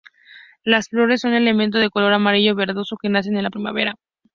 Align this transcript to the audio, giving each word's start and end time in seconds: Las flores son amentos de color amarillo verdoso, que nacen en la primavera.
Las 0.63 0.89
flores 0.89 1.21
son 1.21 1.35
amentos 1.35 1.79
de 1.79 1.91
color 1.91 2.11
amarillo 2.13 2.55
verdoso, 2.55 2.97
que 2.99 3.09
nacen 3.09 3.37
en 3.37 3.43
la 3.43 3.51
primavera. 3.51 3.99